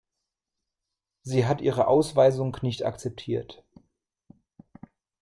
Sie 1.21 1.45
hat 1.45 1.61
ihre 1.61 1.85
Ausweisung 1.85 2.57
nicht 2.63 2.83
akzeptiert. 2.87 3.63